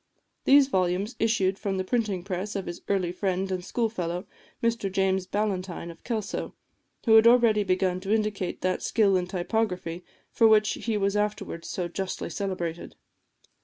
[0.45, 4.25] These volumes issued from the printing press of his early friend and school fellow,
[4.63, 6.55] Mr James Ballantyne of Kelso,
[7.05, 11.67] who had already begun to indicate that skill in typography for which he was afterwards
[11.69, 12.95] so justly celebrated.